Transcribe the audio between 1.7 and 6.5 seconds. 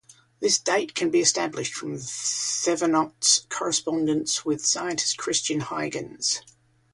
from Thevenot's correspondence with scientist Christian Huygens.